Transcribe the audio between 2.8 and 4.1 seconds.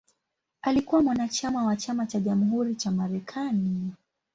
Marekani.